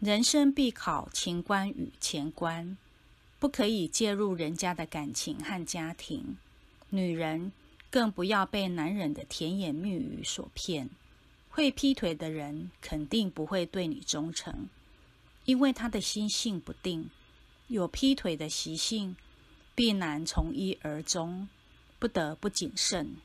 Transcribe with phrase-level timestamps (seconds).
[0.00, 2.78] 人生必考情关与钱关，
[3.38, 6.38] 不可以介入人家的感情和家庭。
[6.88, 7.52] 女人
[7.90, 10.88] 更不要被男人的甜言蜜语所骗。
[11.50, 14.70] 会劈腿的人肯定不会对你忠诚，
[15.44, 17.10] 因为他的心性不定，
[17.68, 19.14] 有劈腿的习性，
[19.74, 21.46] 必然从一而终，
[21.98, 23.16] 不得不谨慎。